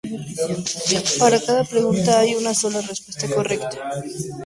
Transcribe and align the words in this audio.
Para 1.19 1.39
cada 1.43 1.63
pregunta 1.63 2.17
hay 2.21 2.33
solo 2.55 2.79
una 2.79 2.87
respuesta 2.87 3.27
correcta. 3.27 3.93